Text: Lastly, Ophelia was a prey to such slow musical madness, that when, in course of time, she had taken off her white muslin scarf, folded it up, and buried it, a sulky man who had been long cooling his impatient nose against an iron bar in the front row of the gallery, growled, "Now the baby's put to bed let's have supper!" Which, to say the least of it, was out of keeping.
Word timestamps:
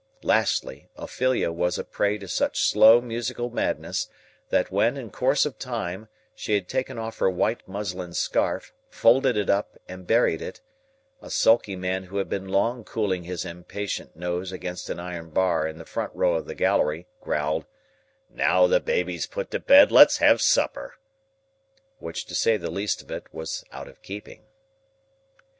Lastly, 0.23 0.89
Ophelia 0.95 1.51
was 1.51 1.77
a 1.77 1.83
prey 1.83 2.17
to 2.17 2.27
such 2.27 2.59
slow 2.59 3.01
musical 3.01 3.51
madness, 3.51 4.09
that 4.49 4.71
when, 4.71 4.97
in 4.97 5.11
course 5.11 5.45
of 5.45 5.59
time, 5.59 6.07
she 6.33 6.55
had 6.55 6.67
taken 6.67 6.97
off 6.97 7.19
her 7.19 7.29
white 7.29 7.61
muslin 7.67 8.11
scarf, 8.11 8.73
folded 8.89 9.37
it 9.37 9.47
up, 9.47 9.77
and 9.87 10.07
buried 10.07 10.41
it, 10.41 10.59
a 11.21 11.29
sulky 11.29 11.75
man 11.75 12.05
who 12.05 12.17
had 12.17 12.29
been 12.29 12.47
long 12.47 12.83
cooling 12.83 13.25
his 13.25 13.45
impatient 13.45 14.15
nose 14.15 14.51
against 14.51 14.89
an 14.89 14.99
iron 14.99 15.29
bar 15.29 15.67
in 15.67 15.77
the 15.77 15.85
front 15.85 16.11
row 16.15 16.33
of 16.33 16.47
the 16.47 16.55
gallery, 16.55 17.05
growled, 17.21 17.67
"Now 18.27 18.65
the 18.65 18.79
baby's 18.79 19.27
put 19.27 19.51
to 19.51 19.59
bed 19.59 19.91
let's 19.91 20.17
have 20.17 20.41
supper!" 20.41 20.95
Which, 21.99 22.25
to 22.25 22.33
say 22.33 22.57
the 22.57 22.71
least 22.71 23.03
of 23.03 23.11
it, 23.11 23.31
was 23.31 23.63
out 23.71 23.87
of 23.87 24.01
keeping. 24.01 24.45